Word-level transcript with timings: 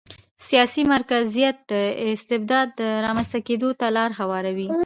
سیاسي 0.47 0.83
مرکزیت 0.93 1.57
د 1.71 1.73
استبداد 2.15 2.69
رامنځته 3.05 3.39
کېدو 3.47 3.69
ته 3.79 3.85
لار 3.95 4.09
هواروي. 4.19 4.67